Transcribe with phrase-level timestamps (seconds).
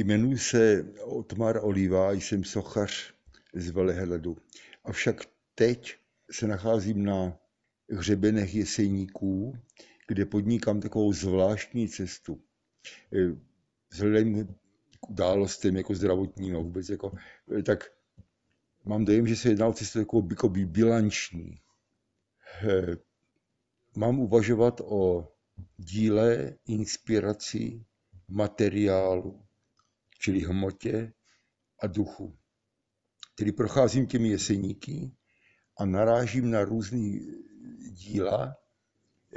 [0.00, 3.14] Jmenuji se Otmar Oliva, jsem sochař
[3.54, 4.36] z Velehledu.
[4.84, 5.16] Avšak
[5.54, 5.96] teď
[6.30, 7.38] se nacházím na
[7.90, 9.58] hřebenech Jeseníků,
[10.08, 12.40] kde podnikám takovou zvláštní cestu.
[13.90, 14.46] Vzhledem
[15.00, 17.12] k událostem jako zdravotním a vůbec jako,
[17.66, 17.92] tak
[18.84, 21.60] mám dojem, že se jedná o cestu jako, jako bilanční.
[23.96, 25.32] Mám uvažovat o
[25.76, 27.84] díle, inspiraci,
[28.28, 29.42] materiálu,
[30.20, 31.12] čili hmotě
[31.82, 32.38] a duchu.
[33.34, 35.12] Tedy procházím těmi jeseníky
[35.78, 37.20] a narážím na různé
[37.90, 38.56] díla,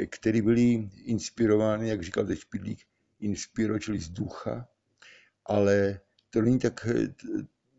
[0.10, 2.80] které byly inspirovány, jak říkal teď Špidlík,
[3.20, 4.68] inspiro, čili z ducha,
[5.46, 6.88] ale to není tak,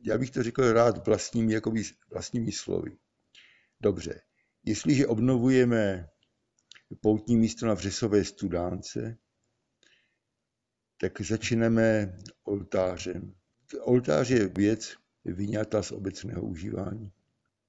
[0.03, 2.99] já bych to řekl rád vlastními, jakoby vlastními slovy.
[3.81, 4.21] Dobře,
[4.65, 6.09] jestliže obnovujeme
[7.01, 9.19] poutní místo na Vřesové studánce,
[10.97, 13.35] tak začneme oltářem.
[13.81, 17.13] Oltář je věc vyňata z obecného užívání.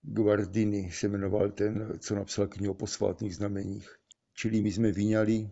[0.01, 3.95] Guardini se jmenoval ten, co napsal knihu o posvátných znameních.
[4.33, 5.49] Čili my jsme vyňali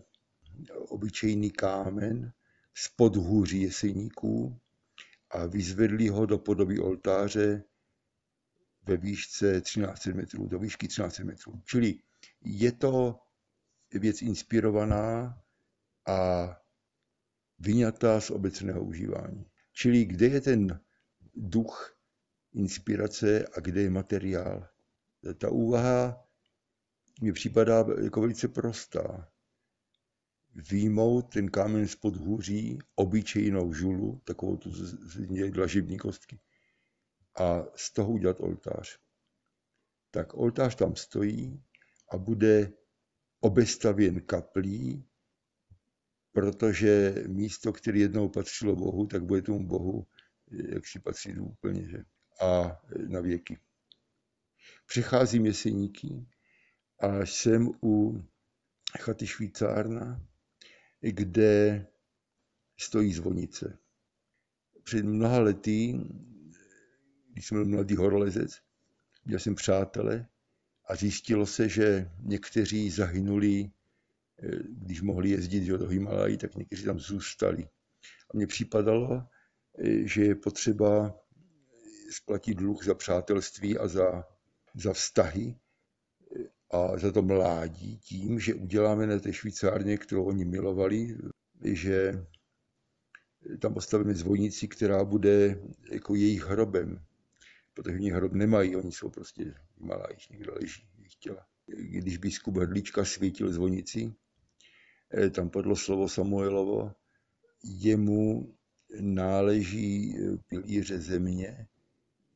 [0.88, 2.32] obyčejný kámen
[2.74, 4.60] z podhůří jeseníků
[5.30, 7.64] a vyzvedli ho do podoby oltáře
[8.82, 11.62] ve výšce 13 metrů, do výšky 13 metrů.
[11.64, 11.94] Čili
[12.44, 13.20] je to
[13.92, 15.38] věc inspirovaná
[16.06, 16.48] a
[17.64, 19.46] vyňatá z obecného užívání.
[19.72, 20.80] Čili kde je ten
[21.34, 21.96] duch
[22.54, 24.68] inspirace a kde je materiál.
[25.38, 26.26] Ta úvaha
[27.22, 29.28] mi připadá jako velice prostá.
[30.70, 34.70] Výmout ten kámen z podhůří, obyčejnou žulu, takovou tu
[35.50, 36.40] dlažební kostky,
[37.40, 38.98] a z toho udělat oltář.
[40.10, 41.62] Tak oltář tam stojí
[42.10, 42.72] a bude
[43.40, 45.08] obestavěn kaplí,
[46.34, 50.06] protože místo, které jednou patřilo Bohu, tak bude tomu Bohu,
[50.50, 52.04] jak si patří úplně, že?
[52.40, 53.58] a na věky.
[54.86, 56.26] Přecházím jeseníky
[57.00, 58.22] a jsem u
[59.00, 60.26] chaty Švýcárna,
[61.00, 61.86] kde
[62.78, 63.78] stojí zvonice.
[64.82, 66.00] Před mnoha lety,
[67.32, 68.60] když jsem byl mladý horolezec,
[69.24, 70.26] měl jsem přátele
[70.88, 73.70] a zjistilo se, že někteří zahynuli,
[74.68, 77.68] když mohli jezdit do Himalají, tak někteří tam zůstali.
[78.30, 79.22] A mně připadalo,
[79.78, 81.20] eh, že je potřeba
[82.10, 84.24] splatit dluh za přátelství a za,
[84.74, 85.56] za vztahy
[86.36, 91.18] eh, a za to mládí tím, že uděláme na té švýcárně, kterou oni milovali,
[91.64, 92.26] že
[93.60, 97.04] tam postavíme zvonici, která bude jako jejich hrobem
[97.74, 101.46] protože oni hrob nemají, oni jsou prostě v Himalajích, někde leží jejich těla.
[101.66, 104.14] Když biskup Hrdlička svítil zvonici,
[105.30, 106.92] tam padlo slovo Samuelovo,
[107.64, 108.54] jemu
[109.00, 111.66] náleží eh, pilíře země,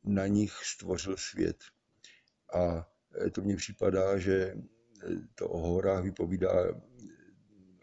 [0.03, 1.57] na nich stvořil svět.
[2.53, 2.87] A
[3.25, 4.53] eh, to mně připadá, že
[5.35, 6.51] to o horách vypovídá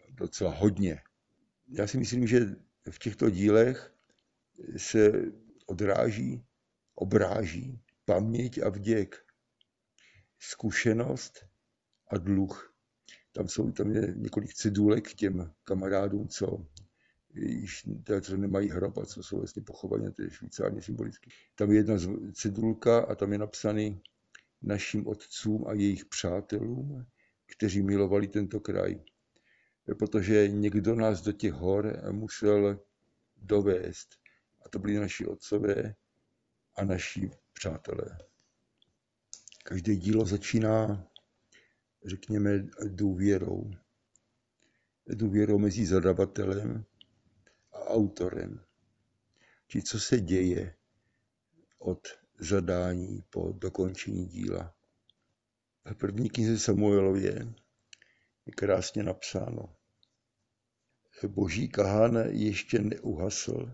[0.09, 1.01] docela hodně.
[1.67, 2.39] Já si myslím, že
[2.91, 3.93] v těchto dílech
[4.77, 5.11] se
[5.65, 6.47] odráží
[6.97, 9.25] obráží paměť a vděk,
[10.39, 11.45] zkušenost
[12.11, 12.76] a dluh.
[13.37, 16.65] Tam jsou tam je několik cedulek těm kamarádům, co
[17.33, 17.89] již
[18.21, 21.29] co nemají hrob a co jsou vlastně pochovaně, to je švýcárně symbolicky.
[21.55, 21.95] Tam je jedna
[22.33, 24.01] cedulka a tam je napsaný
[24.61, 27.05] našim otcům a jejich přátelům,
[27.45, 28.99] kteří milovali tento kraj.
[29.99, 32.79] Protože někdo nás do těch hor musel
[33.37, 34.15] dovést.
[34.65, 35.95] A to byli naši otcové,
[36.75, 38.17] a naši přátelé.
[39.63, 41.07] Každé dílo začíná,
[42.07, 43.71] řekněme, důvěrou.
[45.07, 46.85] Důvěrou mezi zadavatelem
[47.73, 48.63] a autorem.
[49.67, 50.75] Či co se děje
[51.77, 52.07] od
[52.39, 54.75] zadání po dokončení díla.
[55.85, 57.53] V první knize Samuelově
[58.45, 59.75] je krásně napsáno.
[61.27, 63.73] Boží kahan ještě neuhasl,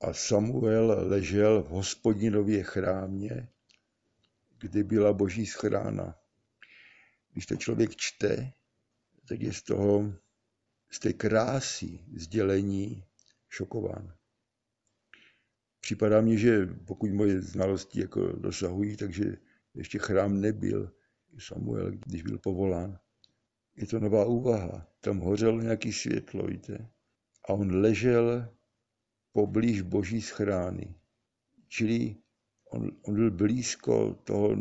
[0.00, 3.48] a Samuel ležel v hospodinově chrámě,
[4.58, 6.18] kde byla boží schrána.
[7.34, 8.52] Když to člověk čte,
[9.28, 10.14] tak je z toho,
[10.90, 13.04] z té krásy sdělení
[13.48, 14.14] šokován.
[15.80, 19.36] Připadá mi, že pokud moje znalosti jako dosahují, takže
[19.74, 20.92] ještě chrám nebyl
[21.38, 22.98] Samuel, když byl povolán.
[23.76, 24.86] Je to nová úvaha.
[25.00, 26.90] Tam hořelo nějaký světlo, víte.
[27.48, 28.48] A on ležel
[29.32, 30.94] poblíž boží schrány.
[31.68, 32.16] Čili
[32.70, 34.56] on, on byl blízko toho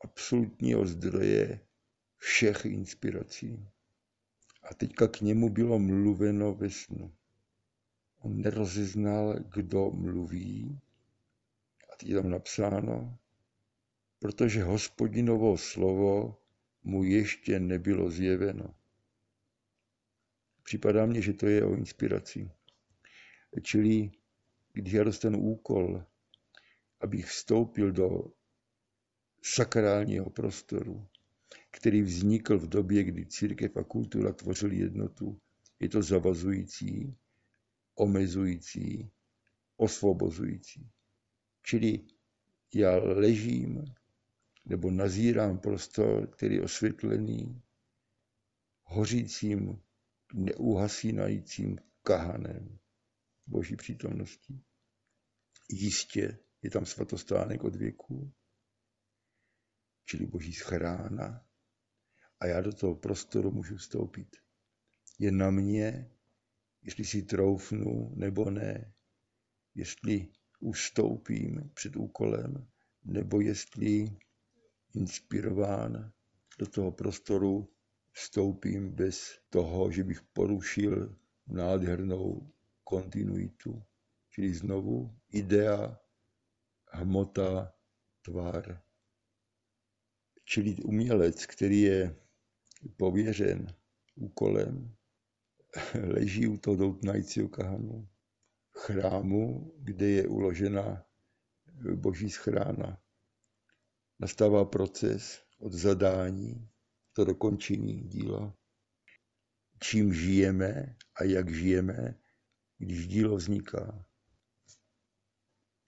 [0.00, 1.60] absolutního zdroje
[2.16, 3.68] všech inspirací.
[4.70, 7.12] A teďka k němu bylo mluveno ve snu.
[8.18, 10.80] On nerozeznal, kdo mluví.
[11.92, 13.18] A teď je tam napsáno,
[14.18, 16.38] protože hospodinovo slovo
[16.84, 18.74] mu ještě nebylo zjeveno.
[20.62, 22.50] Připadá mně, že to je o inspiraci.
[23.62, 24.10] Čili
[24.72, 26.04] když já dostanu úkol,
[27.00, 28.32] abych vstoupil do
[29.42, 31.06] sakrálního prostoru,
[31.70, 35.40] který vznikl v době, kdy církev a kultura tvořili jednotu,
[35.80, 37.16] je to zavazující,
[37.94, 39.10] omezující,
[39.76, 40.90] osvobozující.
[41.62, 42.00] Čili
[42.74, 43.84] já ležím
[44.64, 47.62] nebo nazírám prostor, který je osvětlený
[48.84, 49.82] hořícím,
[50.34, 52.78] neuhasínajícím kahanem
[53.46, 54.62] boží přítomností.
[55.70, 58.32] Jistě je tam svatostánek od věku,
[60.10, 61.46] čili boží schrána,
[62.40, 64.36] a já do toho prostoru můžu vstoupit.
[65.18, 66.10] Je na mě,
[66.82, 68.94] jestli si troufnu nebo ne,
[69.74, 70.28] jestli
[70.60, 72.68] ustoupím před úkolem,
[73.04, 74.18] nebo jestli
[74.94, 76.12] inspirován
[76.58, 77.72] do toho prostoru
[78.12, 81.16] vstoupím bez toho, že bych porušil
[81.46, 82.52] nádhernou
[82.84, 83.82] kontinuitu.
[84.30, 86.00] Čili znovu idea,
[86.86, 87.72] hmota,
[88.22, 88.89] tvar.
[90.50, 92.16] Čili umělec, který je
[92.96, 93.74] pověřen
[94.14, 94.96] úkolem,
[96.08, 98.08] leží u toho doutnajícího kahanu,
[98.76, 101.06] chrámu, kde je uložena
[101.94, 103.02] boží schrána.
[104.18, 106.68] Nastává proces od zadání
[107.16, 108.54] do dokončení díla.
[109.82, 112.14] Čím žijeme a jak žijeme,
[112.78, 114.06] když dílo vzniká.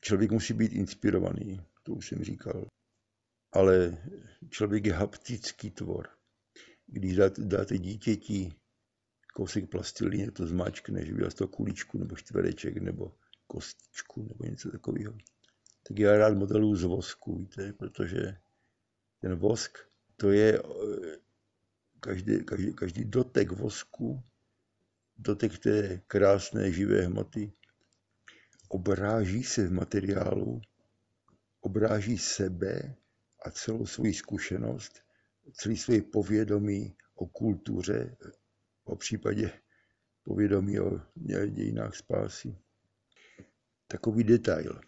[0.03, 2.67] Člověk musí být inspirovaný, to už jsem říkal.
[3.53, 3.99] Ale
[4.51, 6.09] člověk je haptický tvor.
[6.87, 8.53] Když dáte, dáte dítěti
[9.35, 13.13] kousek plastilíny, to zmáčkne, že by to kuličku nebo čtvereček nebo
[13.47, 15.15] kostičku nebo něco takového.
[15.89, 18.37] Tak já rád modeluju z vosku, víte, protože
[19.21, 19.79] ten vosk,
[20.17, 20.63] to je
[22.01, 24.23] každý, každý, každý dotek vosku,
[25.19, 27.53] dotek té krásné živé hmoty,
[28.69, 30.61] obráží se v materiálu,
[31.61, 32.97] obráží sebe
[33.45, 35.03] a celou svoji zkušenost,
[35.53, 38.17] celý svoje povědomí o kultuře,
[38.85, 39.53] o případě
[40.23, 41.01] povědomí o
[41.47, 42.59] dějinách spásy.
[43.87, 44.81] Takový detail.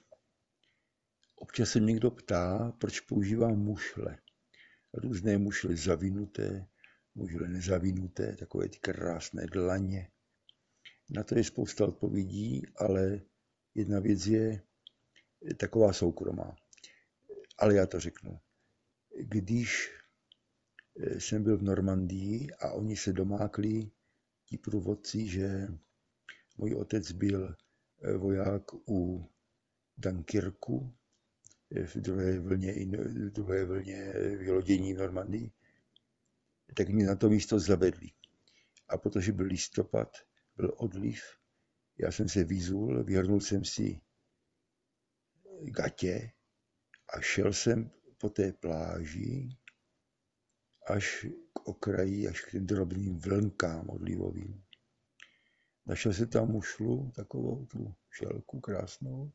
[1.36, 4.18] Občas se někdo ptá, proč používám mušle.
[4.94, 6.66] Různé mušle zavinuté,
[7.14, 10.10] mušle nezavinuté, takové ty krásné dlaně.
[11.10, 13.20] Na to je spousta odpovědí, ale
[13.74, 14.62] jedna věc je
[15.56, 16.56] taková soukromá.
[17.58, 18.40] Ale já to řeknu.
[19.28, 19.90] Když
[21.00, 23.90] eh, jsem byl v Normandii a oni se domákli,
[24.46, 25.68] ti průvodci, že
[26.56, 27.54] můj otec byl
[28.02, 29.30] eh, voják u
[29.96, 30.94] Dunkirku
[31.70, 35.52] eh, v druhé vlně, v druhé vlně vylodění v Normandii,
[36.76, 38.10] tak mě na to místo zavedli.
[38.88, 40.16] A protože byl listopad,
[40.56, 41.22] byl odliv,
[41.98, 44.00] já jsem se vyzul, vyhrnul jsem si
[45.62, 46.32] gatě
[47.08, 49.48] a šel jsem po té pláži
[50.86, 54.64] až k okraji, až k těm drobným vlnkám odlivovým.
[55.86, 59.32] Našel jsem tam mušlu, takovou tu šelku krásnou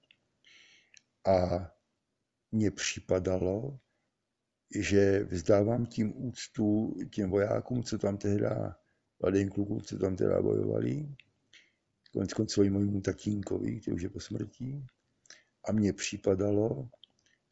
[1.27, 1.69] a
[2.51, 3.79] mně připadalo,
[4.75, 8.75] že vzdávám tím úctu těm vojákům, co tam tehda,
[9.21, 11.15] mladým klukům, co tam teda bojovali,
[12.13, 14.85] konec konců i mojímu tatínkovi, který už je po smrti.
[15.67, 16.89] A mně připadalo,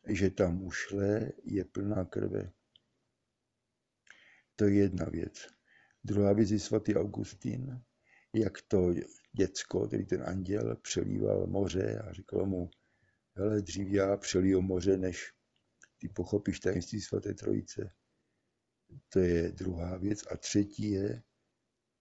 [0.10, 2.52] že ta mušle je plná krve.
[4.56, 5.48] To je jedna věc.
[6.04, 7.82] Druhá věc je svatý Augustín,
[8.34, 8.94] jak to
[9.38, 12.70] děcko, tedy ten anděl, přelíval moře a říkal mu,
[13.36, 15.34] hele, dřív já přeliju moře, než
[15.98, 17.94] ty pochopíš tajemství svaté trojice.
[19.10, 20.24] To je druhá věc.
[20.32, 21.24] A třetí je,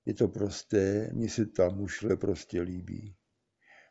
[0.04, 3.16] je to prosté, mně se ta mušle prostě líbí.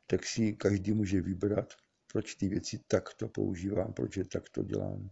[0.07, 1.73] Tak si každý může vybrat,
[2.15, 5.09] proč ty věci takto používám, proč je takto dělám.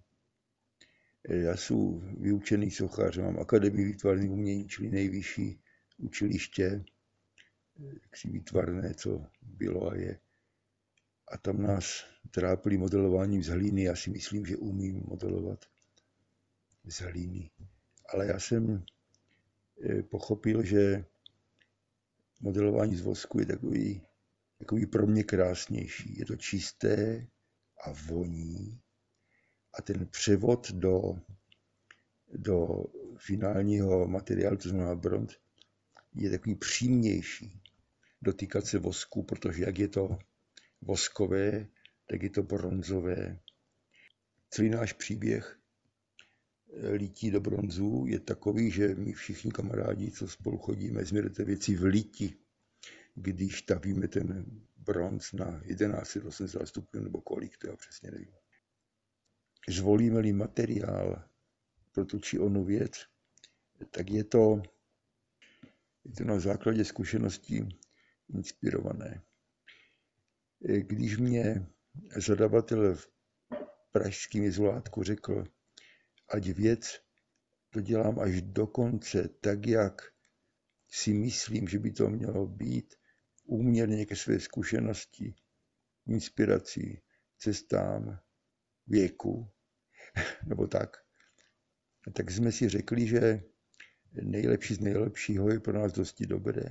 [1.29, 5.59] Já jsem vyučený sochař, mám Akademii výtvarných umění, čili nejvyšší
[5.97, 6.83] učiliště,
[8.15, 10.19] si výtvarné, co bylo a je.
[11.27, 13.83] A tam nás trápili modelováním z hlíny.
[13.83, 15.65] Já si myslím, že umím modelovat
[16.85, 17.49] z hlíny.
[18.13, 18.85] Ale já jsem
[19.89, 21.05] eh, pochopil, že
[22.41, 24.01] modelování z vosku je takový,
[24.63, 26.19] takový pro mě krásnější.
[26.19, 27.27] Je to čisté
[27.85, 28.79] a voní
[29.79, 31.01] a ten převod do,
[32.33, 32.67] do
[33.17, 35.33] finálního materiálu, to znamená bronz,
[36.15, 37.61] je takový přímější
[38.21, 40.17] dotýkat se vosku, protože jak je to
[40.81, 41.67] voskové,
[42.09, 43.39] tak je to bronzové.
[44.49, 45.59] Celý náš příběh
[46.93, 51.83] lítí do bronzu je takový, že my všichni kamarádi, co spolu chodíme, jsme věci v
[51.83, 52.42] líti,
[53.15, 54.45] když stavíme ten
[54.77, 58.33] bronz na 1180 stupňů nebo kolik, to já přesně nevím.
[59.69, 61.29] Zvolíme-li materiál
[61.91, 63.05] pro tu či onu věc,
[63.91, 64.61] tak je to,
[66.05, 67.79] je to na základě zkušeností
[68.29, 69.21] inspirované.
[70.59, 71.67] Když mě
[72.15, 73.09] zadavatel v
[73.91, 75.43] pražském izolátku řekl,
[76.29, 77.01] ať věc
[77.69, 80.01] to dělám až do konce, tak jak
[80.89, 82.95] si myslím, že by to mělo být,
[83.53, 85.35] úměrně ke své zkušenosti,
[86.07, 87.01] inspirací,
[87.37, 88.19] cestám,
[88.87, 89.51] věku,
[90.45, 90.97] nebo tak,
[92.13, 93.43] tak jsme si řekli, že
[94.21, 96.63] nejlepší z nejlepšího je pro nás dosti dobré.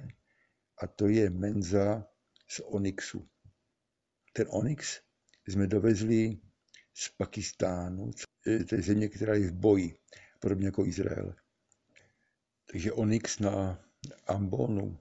[0.78, 2.06] A to je menza
[2.48, 3.28] z Onyxu.
[4.32, 5.00] Ten Onyx
[5.46, 6.38] jsme dovezli
[6.94, 8.10] z Pakistánu,
[8.68, 9.94] to je země, která je v boji,
[10.40, 11.34] podobně jako Izrael.
[12.72, 13.84] Takže Onyx na
[14.26, 14.98] ambonu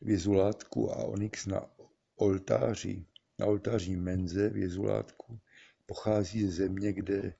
[0.00, 1.70] v Jezulátku a Onyx na
[2.16, 3.06] oltáři,
[3.38, 5.40] na oltářní menze v Jezulátku
[5.86, 7.34] pochází ze země, kde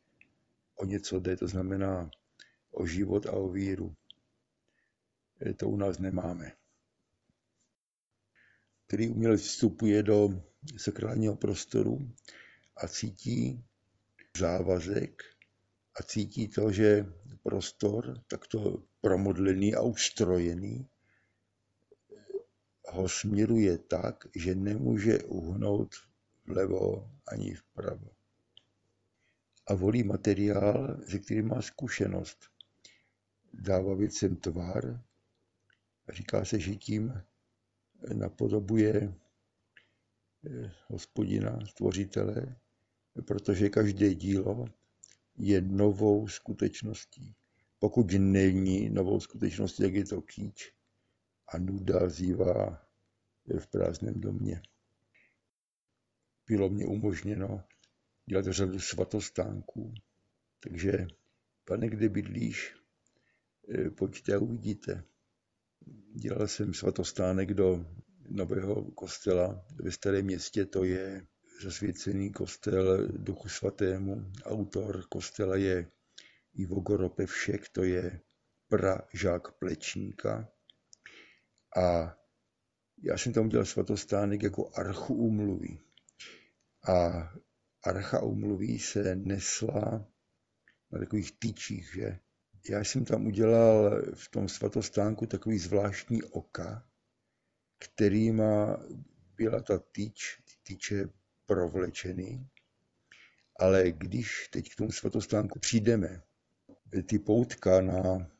[0.74, 2.10] o něco jde, to znamená
[2.70, 3.94] o život a o víru.
[5.56, 6.52] To u nás nemáme.
[8.86, 10.42] Který umělec vstupuje do
[10.76, 12.12] sakrálního prostoru
[12.76, 13.64] a cítí
[14.38, 15.22] závazek
[15.94, 17.06] a cítí to, že
[17.42, 20.88] prostor takto promodlený a ustrojený
[22.88, 25.94] ho směruje tak, že nemůže uhnout
[26.46, 28.10] vlevo ani vpravo.
[29.66, 32.38] A volí materiál, ze kterým má zkušenost.
[33.52, 35.04] Dává věcem tvar
[36.08, 37.22] a říká se, že tím
[38.14, 39.14] napodobuje
[40.46, 42.56] eh, hospodina, stvořitele,
[43.26, 44.66] protože každé dílo
[45.36, 47.34] je novou skutečností.
[47.78, 50.75] Pokud není novou skutečností, jak je to kýč
[51.48, 52.86] a nuda zývá
[53.58, 54.62] v prázdném domě.
[56.46, 57.64] Bylo mě umožněno
[58.26, 59.94] dělat řadu svatostánků,
[60.60, 61.06] takže
[61.64, 62.74] pane, kde bydlíš,
[63.74, 65.04] eh, pojďte a uvidíte.
[66.14, 67.86] Dělal jsem svatostánek do
[68.28, 71.26] nového kostela ve starém městě, to je
[71.62, 74.32] zasvěcený kostel Duchu Svatému.
[74.44, 75.90] Autor kostela je
[76.54, 78.20] Ivo Goropevšek, to je
[78.68, 80.48] pražák Plečníka.
[81.76, 82.16] A
[83.02, 85.80] já jsem tam udělal svatostánek jako archu umluví.
[86.88, 87.30] A
[87.82, 90.08] archa umluví se nesla
[90.92, 92.18] na takových tyčích, že?
[92.70, 96.88] Já jsem tam udělal v tom svatostánku takový zvláštní oka,
[97.78, 98.80] kterýma
[99.36, 101.08] byla ta tyč, ty tyče
[101.46, 102.48] provlečený,
[103.58, 106.22] ale když teď k tomu svatostánku přijdeme,
[107.06, 108.30] ty poutka na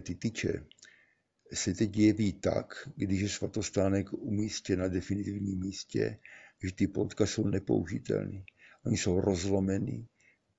[0.00, 0.66] ty tyče
[1.52, 6.18] se teď jeví tak, když je svatostánek umístěn na definitivním místě,
[6.62, 8.44] že ty poutka jsou nepoužitelné.
[8.86, 10.08] Oni jsou rozlomený,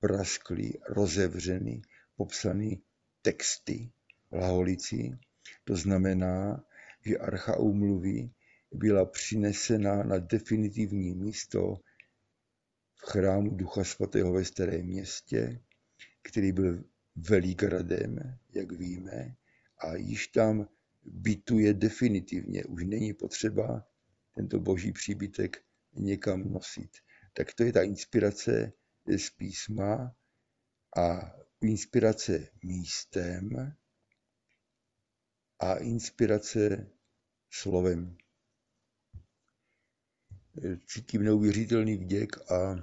[0.00, 1.82] prasklý, rozevřený,
[2.16, 2.82] popsaný
[3.22, 3.90] texty
[4.32, 5.18] hlaholicí.
[5.64, 6.64] To znamená,
[7.06, 8.30] že archa úmluvy
[8.72, 11.76] byla přinesena na definitivní místo
[12.94, 15.60] v chrámu Ducha Svatého ve Starém městě,
[16.22, 16.84] který byl
[17.16, 19.36] velikradem, jak víme,
[19.78, 20.68] a již tam
[21.06, 22.64] bytuje definitivně.
[22.64, 23.86] Už není potřeba
[24.34, 26.90] tento boží příbytek někam nosit.
[27.32, 28.72] Tak to je ta inspirace
[29.16, 30.16] z písma
[30.96, 33.76] a inspirace místem
[35.58, 36.90] a inspirace
[37.50, 38.16] slovem
[40.86, 42.76] cítím neuvěřitelný vděk a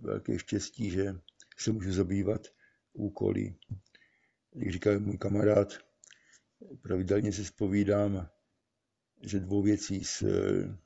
[0.00, 1.14] velké štěstí, že
[1.58, 2.46] se můžu zabývat
[2.92, 3.54] úkoly.
[4.54, 5.72] Jak říká můj kamarád,
[6.76, 8.28] pravidelně se spovídám,
[9.22, 10.78] že dvou věcí z eh,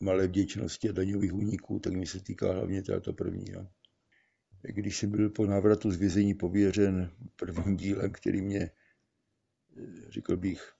[0.00, 3.50] malé vděčnosti a daňových úniků, tak mi se týká hlavně této první.
[3.50, 3.66] Jo.
[4.62, 10.72] Když jsem byl po návratu z vězení pověřen prvním dílem, který mě, eh, řekl bych,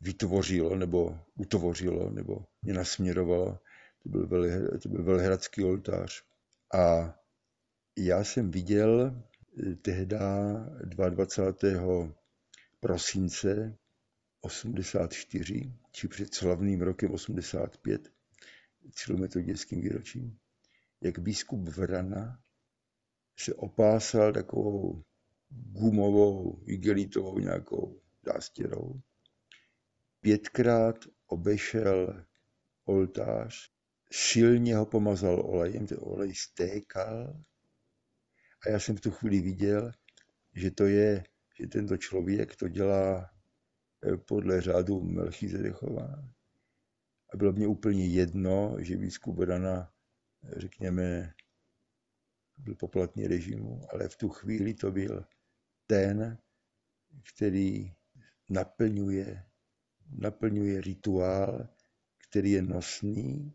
[0.00, 3.58] vytvořilo nebo utvořilo nebo mě nasměrovalo.
[4.02, 6.22] To byl, veli, to byl velhradský oltář.
[6.74, 7.14] A
[7.98, 9.22] já jsem viděl
[9.62, 12.12] eh, tehda 22.
[12.86, 13.78] prosince
[14.40, 18.12] 84, či před slavným rokem 85,
[18.92, 20.38] celometodickým výročím,
[21.00, 22.40] jak biskup Vrana
[23.38, 25.02] se opásal takovou
[25.48, 29.00] gumovou, igelitovou nějakou zástěrou
[30.20, 32.24] pětkrát obešel
[32.84, 33.70] oltář,
[34.10, 37.42] silně ho pomazal olejem, ten olej stékal
[38.66, 39.92] a já jsem v tu chvíli viděl,
[40.54, 41.24] že to je,
[41.60, 43.30] že tento člověk to dělá
[44.04, 46.24] eh, podle řádu Melchizedechova.
[47.32, 49.92] A bylo mě úplně jedno, že biskup Brana,
[50.56, 51.34] řekněme,
[52.56, 55.24] byl poplatný režimu, ale v tu chvíli to byl
[55.86, 56.38] ten,
[57.34, 57.92] který
[58.50, 59.44] naplňuje,
[60.18, 61.68] naplňuje rituál,
[62.28, 63.52] který je nosný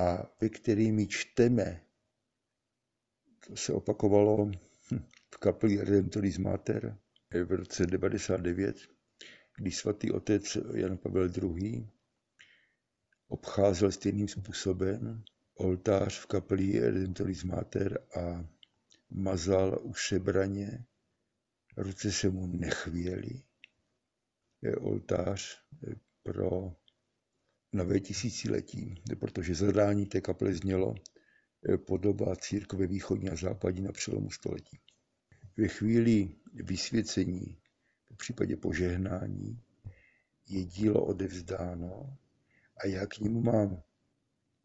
[0.00, 1.86] a ve který my čteme.
[3.46, 4.50] To se opakovalo
[5.34, 6.98] v kapli Redemptoris Mater
[7.44, 8.76] v roce 99,
[9.58, 11.88] kdy svatý otec Jan Pavel II.
[13.28, 15.24] obcházel stejným způsobem
[15.54, 18.46] oltář v kapli Redemptoris Mater a
[19.10, 20.84] mazal ušebraně,
[21.76, 23.42] ruce se mu nechvěly.
[24.62, 25.58] Je oltář
[26.22, 26.76] pro
[27.72, 30.94] nové tisíciletí, protože zadání té kaple znělo
[31.86, 34.80] podoba církve východní a západní na přelomu století.
[35.56, 37.58] Ve chvíli vysvěcení,
[38.12, 39.62] v případě požehnání,
[40.46, 42.18] je dílo odevzdáno
[42.76, 43.82] a já k němu mám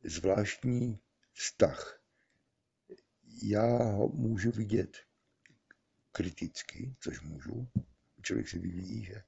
[0.03, 0.99] zvláštní
[1.33, 2.01] vztah.
[3.43, 4.97] Já ho můžu vidět
[6.11, 7.67] kriticky, což můžu,
[8.21, 9.23] člověk se vyvíjí, že?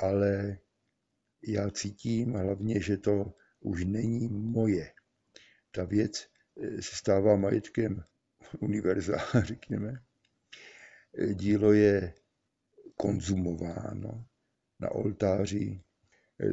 [0.00, 0.58] ale
[1.42, 4.92] já cítím hlavně, že to už není moje.
[5.70, 6.28] Ta věc
[6.80, 8.04] se stává majetkem
[8.60, 10.02] univerza, řekněme.
[11.34, 12.14] Dílo je
[12.96, 14.26] konzumováno
[14.80, 15.80] na oltáři,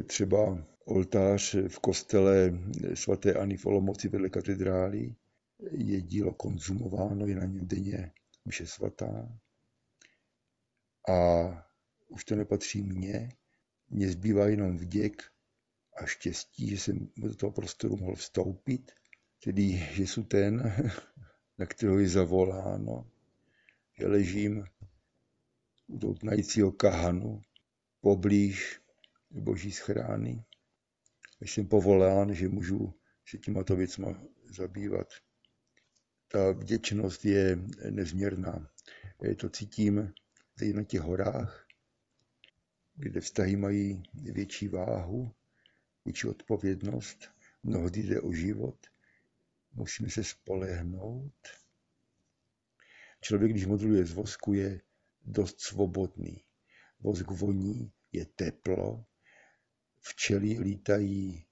[0.06, 2.58] třeba oltář v kostele
[2.94, 5.14] svaté Ani v Olomouci vedle katedrály
[5.70, 8.12] je dílo konzumováno, je na něm denně
[8.44, 9.38] mše svatá.
[11.08, 11.48] A
[12.08, 13.28] už to nepatří mně,
[13.90, 15.22] mně zbývá jenom vděk
[15.96, 18.92] a štěstí, že jsem do toho prostoru mohl vstoupit,
[19.44, 20.72] tedy že jsou ten,
[21.58, 23.11] na kterého je zavoláno,
[23.98, 24.64] že ležím
[25.86, 27.42] u doutnajícího kahanu
[28.00, 28.80] poblíž
[29.30, 30.44] boží schrány.
[31.40, 32.94] Jsem povolán, že můžu
[33.26, 35.08] se těmato věcma zabývat.
[36.28, 37.58] Ta vděčnost je
[37.90, 38.70] nezměrná.
[39.36, 40.12] To cítím
[40.56, 41.66] zejména na těch horách,
[42.94, 45.34] kde vztahy mají větší váhu,
[46.04, 47.28] větší odpovědnost,
[47.62, 48.86] mnohdy jde o život,
[49.72, 51.61] musíme se spolehnout.
[53.22, 54.80] Člověk, když modluje z vosku, je
[55.24, 56.44] dost svobodný.
[57.00, 59.04] Vosk voní, je teplo,
[60.00, 61.46] včely lítají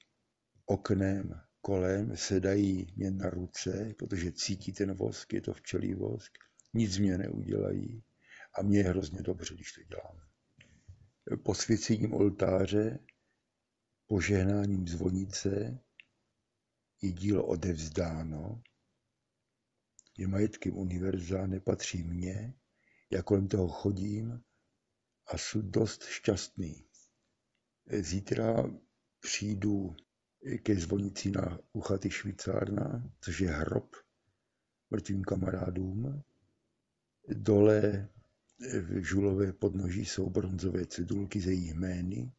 [0.66, 6.32] oknem kolem, sedají mě na ruce, protože cítí ten vosk, je to včelí vosk,
[6.74, 8.04] nic mě neudělají
[8.58, 10.30] a mě je hrozně dobře, když to dělám
[11.36, 12.98] posvěcením oltáře,
[14.06, 15.78] požehnáním zvonice
[17.02, 18.62] je dílo odevzdáno,
[20.20, 22.54] je majetkem univerza, nepatří mně,
[23.10, 24.42] já kolem toho chodím
[25.26, 26.84] a jsem dost šťastný.
[28.00, 28.70] Zítra
[29.20, 29.96] přijdu
[30.62, 33.96] ke zvonici na Uchaty Švýcárna, což je hrob
[34.90, 36.22] mrtvým kamarádům.
[37.28, 38.08] Dole
[38.58, 42.32] v žulové podnoží jsou bronzové cedulky ze jejich jmény,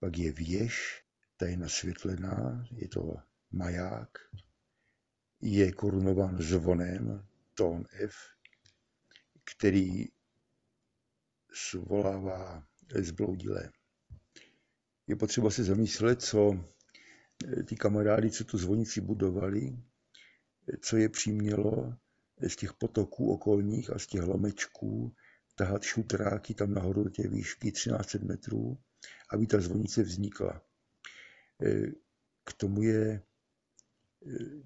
[0.00, 1.04] pak je věž,
[1.36, 3.16] ta je nasvětlená, je to
[3.50, 4.18] maják,
[5.46, 8.14] je korunován zvonem, tón F,
[9.44, 10.04] který
[11.52, 13.70] svolává zbloudilé.
[15.06, 16.64] Je potřeba se zamyslet, co
[17.64, 19.76] ty kamarádi, co tu zvonici budovali,
[20.80, 21.94] co je přimělo
[22.48, 25.14] z těch potoků okolních a z těch lomečků
[25.54, 28.78] tahat šutráky tam nahoru do té výšky 13 metrů,
[29.30, 30.62] aby ta zvonice vznikla.
[31.62, 31.86] E,
[32.44, 33.22] k tomu je,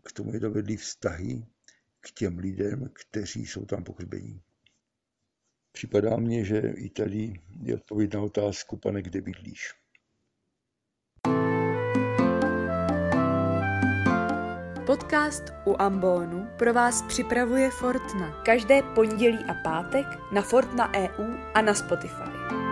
[0.04, 1.46] k tomu je dovedly vztahy
[2.00, 4.42] k těm lidem, kteří jsou tam pohřbení.
[5.72, 9.74] Připadá mně, že i tady je odpověď na otázku, pane, kde bydlíš.
[14.86, 18.42] Podcast u Ambonu pro vás připravuje Fortna.
[18.42, 22.67] Každé pondělí a pátek na Fortna EU a na Spotify.